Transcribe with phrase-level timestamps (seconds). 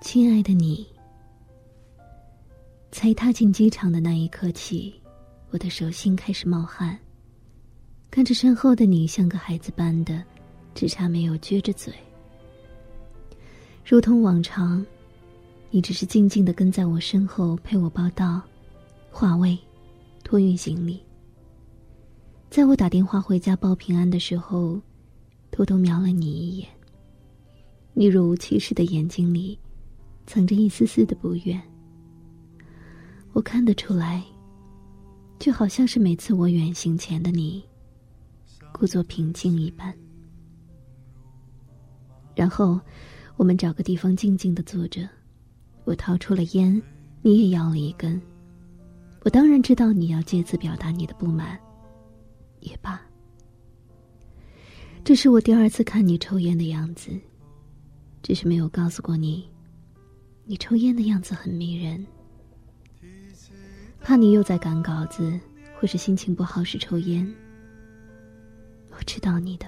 [0.00, 0.86] 亲爱的你，
[2.92, 4.94] 才踏进机场的那一刻起，
[5.50, 6.96] 我的手心开始冒汗。
[8.08, 10.22] 看着身后的你，像个孩子般的，
[10.72, 11.92] 只差没有撅着嘴。
[13.84, 14.86] 如同往常，
[15.68, 18.40] 你只是静静的跟在我身后，陪我报到、
[19.10, 19.58] 化位、
[20.22, 21.02] 托运行李。
[22.48, 24.80] 在我打电话回家报平安的时候，
[25.50, 26.68] 偷偷瞄了你一眼。
[27.94, 29.58] 你若无其事的眼睛里，
[30.28, 31.58] 藏着一丝丝的不愿。
[33.32, 34.22] 我看得出来，
[35.38, 37.64] 就好像是每次我远行前的你。
[38.72, 39.92] 故作平静一般，
[42.36, 42.78] 然后
[43.36, 45.08] 我们找个地方静静的坐着。
[45.84, 46.80] 我掏出了烟，
[47.22, 48.20] 你也要了一根。
[49.22, 51.58] 我当然知道你要借此表达你的不满，
[52.60, 53.00] 也罢。
[55.02, 57.10] 这是我第二次看你抽烟的样子，
[58.22, 59.48] 只是没有告诉过你，
[60.50, 62.06] 你抽烟的样子很迷人。
[64.00, 65.38] 怕你又在赶稿子，
[65.78, 67.34] 或是心情不好时抽烟。
[68.92, 69.66] 我知道你的，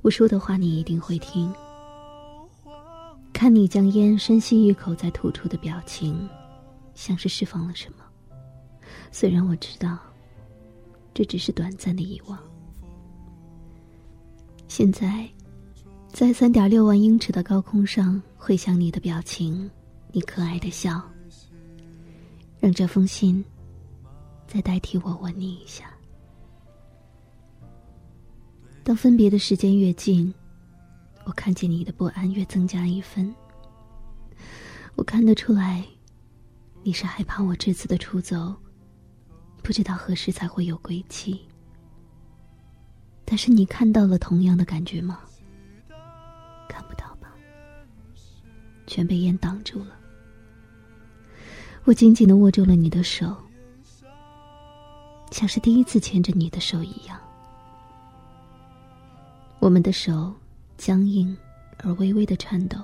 [0.00, 1.52] 我说的话你一定会听。
[3.30, 6.26] 看你将烟深吸一口再吐出的表情，
[6.94, 7.98] 像是释放了什么。
[9.10, 9.98] 虽然我知道，
[11.12, 12.38] 这只是短暂的遗忘。
[14.66, 15.28] 现在，
[16.12, 19.68] 在三点六万英尺的高空上回想你的表情，
[20.12, 21.02] 你可爱的笑，
[22.60, 23.42] 让这封信
[24.46, 25.90] 再代替我吻你一下。
[28.84, 30.32] 当分别的时间越近，
[31.24, 33.34] 我看见你的不安越增加一分。
[34.94, 35.82] 我看得出来，
[36.82, 38.54] 你是害怕我这次的出走，
[39.62, 41.40] 不知道何时才会有归期。
[43.24, 45.18] 但是你看到了同样的感觉吗？
[48.92, 49.98] 全被烟挡住了。
[51.84, 53.34] 我紧紧的握住了你的手，
[55.30, 57.18] 像是第一次牵着你的手一样。
[59.60, 60.30] 我们的手
[60.76, 61.34] 僵硬
[61.78, 62.78] 而微微的颤抖。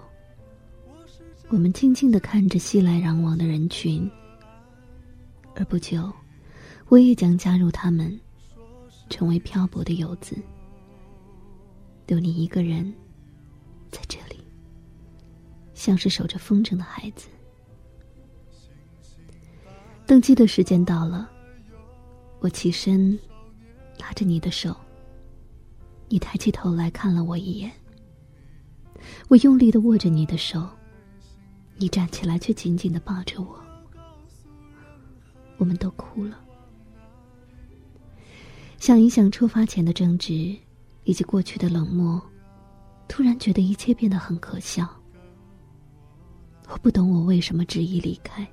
[1.51, 4.11] 我们静静的看着熙来攘往的人群，
[5.57, 6.11] 而不久，
[6.89, 8.19] 我也将加入他们，
[9.11, 10.35] 成为漂泊的游子。
[12.07, 12.91] 留你一个人
[13.91, 14.28] 在这里，
[15.79, 17.29] 像是守着风筝的孩子。
[20.05, 21.31] 登机的时间到了，
[22.41, 23.17] 我起身，
[23.97, 24.77] 拉着你的手。
[26.09, 27.71] 你抬起头来看了我一眼，
[29.29, 30.69] 我用力的握着你的手，
[31.77, 33.65] 你站起来却紧紧的抱着我，
[35.59, 36.41] 我们都哭了。
[38.81, 40.57] 想一想出发前的争执，
[41.05, 42.21] 以及过去的冷漠，
[43.07, 44.89] 突然觉得一切变得很可笑。
[46.71, 48.47] 我不懂我为什么执意离开，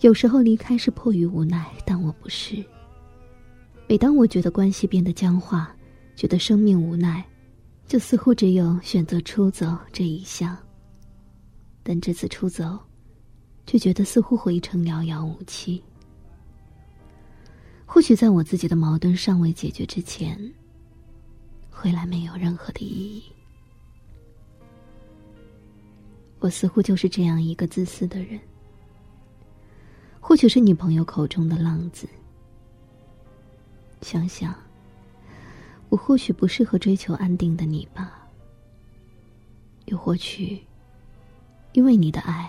[0.00, 2.64] 有时候离开是迫于无奈，但我不是。
[3.86, 5.74] 每当我觉得关系变得僵化，
[6.16, 7.24] 觉得生命无奈，
[7.86, 10.56] 就似乎只有选择出走这一项。
[11.82, 12.78] 但这次出走，
[13.66, 15.80] 却觉得似乎回程遥遥无期。
[17.84, 20.36] 或许在我自己的矛盾尚未解决之前，
[21.70, 23.22] 回来没有任何的意义。
[26.46, 28.38] 我似乎就是这样一个自私的人。
[30.20, 32.08] 或许是你朋友口中的浪子。
[34.00, 34.54] 想想，
[35.88, 38.28] 我或许不适合追求安定的你吧。
[39.86, 40.64] 又或许，
[41.72, 42.48] 因为你的爱，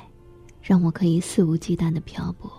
[0.61, 2.51] 让我可以肆无忌惮的漂泊。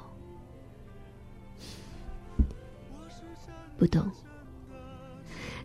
[3.77, 4.11] 不懂，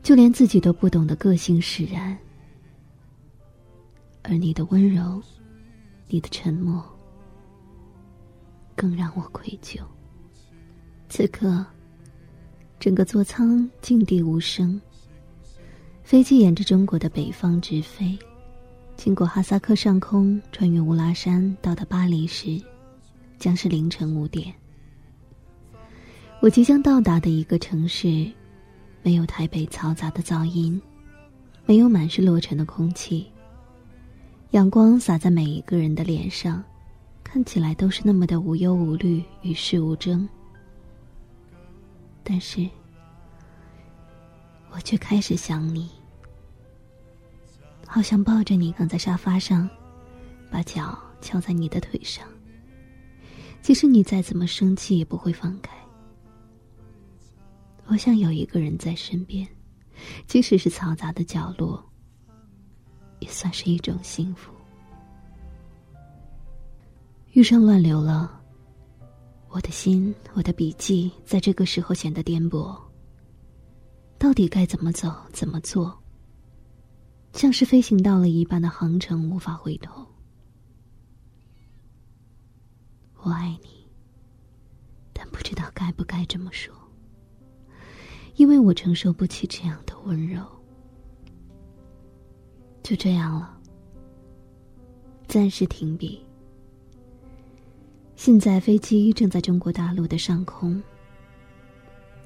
[0.03, 2.15] 就连自己都不懂的个性使然。
[4.21, 5.19] 而你的温柔，
[6.13, 6.79] 你的沉默，
[8.75, 9.79] 更让我愧疚。
[11.09, 11.65] 此刻。
[12.79, 14.79] 整个座舱静地无声。
[16.03, 18.15] 飞机沿着中国的北方直飞，
[18.95, 22.61] 经过哈萨克上空，穿越乌拉山，到达巴黎时，
[23.39, 24.53] 将是凌晨五点。
[26.41, 28.29] 我即将到达的一个城市，
[29.01, 30.79] 没有台北嘈杂的噪音，
[31.65, 33.25] 没有满是落尘的空气。
[34.53, 36.63] 阳光洒在每一个人的脸上，
[37.23, 40.29] 看起来都是那么的无忧无虑，与世无争。
[42.23, 42.69] 但是，
[44.69, 45.89] 我却开始想你，
[47.87, 49.67] 好想抱着你躺在沙发上，
[50.51, 52.23] 把脚翘在你的腿上。
[53.59, 55.75] 即使你再怎么生气，也不会放开。
[57.87, 59.47] 我想有一个人在身边，
[60.27, 61.83] 即使是嘈杂的角落，
[63.23, 64.51] 也算是一种幸福。
[67.31, 68.41] 遇上乱流了，
[69.47, 72.77] 我的心，我的笔记，在这个时候显得颠簸。
[74.19, 75.97] 到底该怎么走，怎么做？
[77.31, 80.05] 像是飞行到了一半的航程，无法回头。
[83.21, 83.87] 我爱你，
[85.13, 86.75] 但不知道该不该这么说，
[88.35, 90.45] 因为我承受不起这样的温柔。
[92.83, 93.57] 就这样了，
[95.25, 96.21] 暂时停笔。
[98.15, 100.83] 现在飞机正在中国大陆的上空，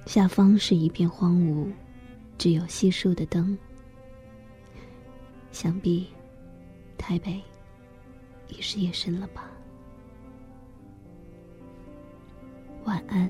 [0.07, 1.71] 下方是一片荒芜，
[2.39, 3.57] 只有稀疏的灯。
[5.51, 6.07] 想必，
[6.97, 7.39] 台北
[8.47, 9.49] 已是夜深了吧？
[12.83, 13.29] 晚安，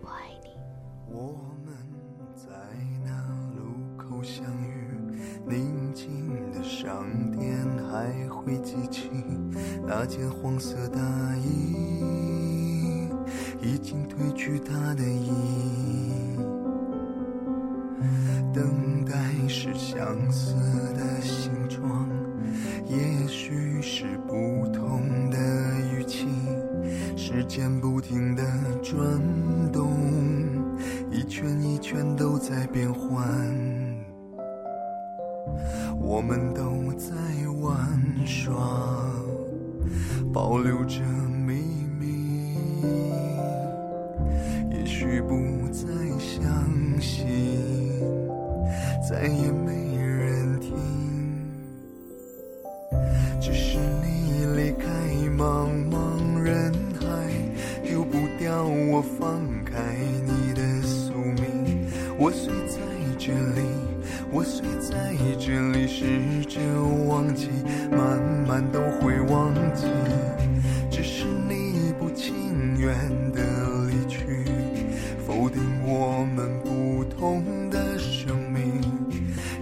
[0.00, 0.50] 我爱你。
[1.12, 1.32] 我
[1.64, 1.76] 们
[2.36, 2.48] 在
[3.04, 3.10] 那
[3.56, 4.44] 路口相，
[5.48, 6.08] 宁静
[6.52, 7.56] 的商店
[7.90, 9.10] 还会记起
[9.86, 11.00] 那件黄色大
[11.36, 13.08] 衣，
[13.62, 16.38] 已经褪去它的意义。
[18.52, 19.12] 等待
[19.48, 20.54] 是相似
[20.94, 22.08] 的形状，
[22.86, 25.38] 也许是不同的
[25.94, 26.26] 语气。
[27.16, 28.42] 时间不停的
[28.82, 28.98] 转
[29.72, 29.90] 动，
[31.10, 33.26] 一圈一圈都在变换。
[36.08, 37.12] 我们都在
[37.60, 37.76] 玩
[38.26, 38.54] 耍，
[40.32, 41.02] 保留着
[41.46, 41.52] 秘
[42.00, 42.46] 密。
[44.70, 45.36] 也许不
[45.70, 45.86] 再
[46.18, 47.26] 相信，
[49.06, 50.72] 再也没人听。
[53.38, 54.88] 只是你离开
[55.36, 57.06] 茫茫人海，
[57.84, 59.94] 丢不掉我，放开
[60.24, 61.86] 你的宿命。
[62.18, 62.50] 我虽，
[64.30, 66.60] 我虽在这里，试着
[67.08, 67.48] 忘记，
[67.90, 69.86] 慢慢都会忘记。
[70.90, 72.34] 只是你不情
[72.78, 72.94] 愿
[73.32, 73.42] 的
[73.88, 74.44] 离去，
[75.26, 78.82] 否定我们不同的生命。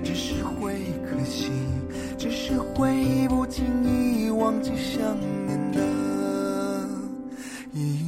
[0.02, 0.74] 只是会
[1.08, 1.52] 可惜，
[2.18, 5.00] 只是会不经意忘记想
[5.46, 5.80] 念的
[7.72, 8.05] 意。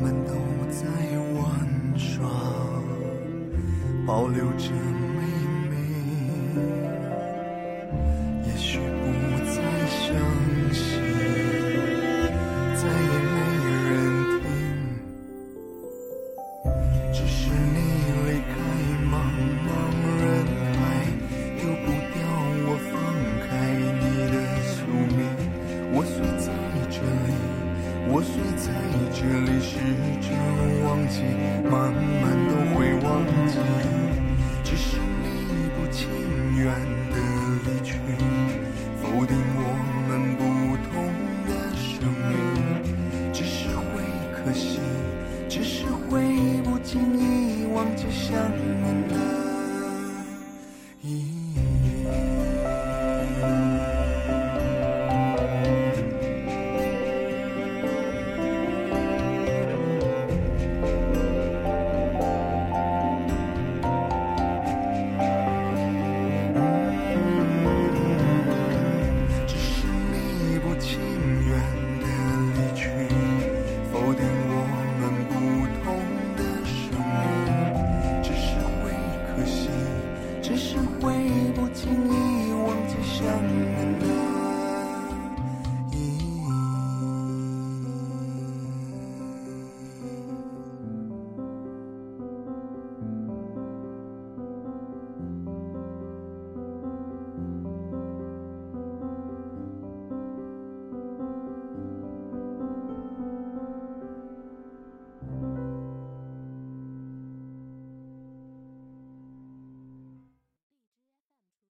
[0.00, 0.32] 们都
[0.70, 0.86] 在
[1.36, 2.26] 玩耍，
[4.06, 5.39] 保留着美